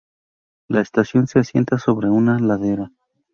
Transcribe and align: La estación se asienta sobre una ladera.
La 0.67 0.81
estación 0.81 1.27
se 1.27 1.37
asienta 1.37 1.77
sobre 1.77 2.09
una 2.09 2.39
ladera. 2.39 2.89